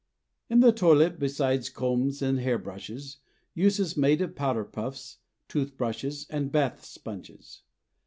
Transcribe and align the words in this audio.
In 0.49 0.61
the 0.61 0.71
toilet, 0.71 1.19
besides 1.19 1.69
combs 1.69 2.23
and 2.23 2.39
hair 2.39 2.57
brushes, 2.57 3.17
use 3.53 3.79
is 3.79 3.95
made 3.95 4.19
of 4.21 4.33
powder 4.33 4.63
puffs, 4.65 5.19
tooth 5.47 5.77
brushes, 5.77 6.25
and 6.31 6.51
bath 6.51 6.83
sponges. 6.83 7.61